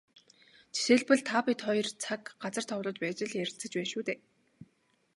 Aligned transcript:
Жишээлбэл, 0.73 1.21
та 1.29 1.37
бид 1.45 1.59
хоёр 1.67 1.87
цаг, 2.03 2.21
газар 2.43 2.65
товлож 2.69 2.97
байж 3.01 3.17
л 3.27 3.33
ярилцаж 3.41 3.71
байна 3.75 3.89
шүү 3.91 4.03
дээ. 4.07 4.19